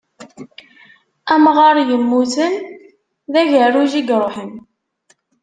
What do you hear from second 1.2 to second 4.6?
Amɣar yemmuten, d agerruj i yeṛuḥen.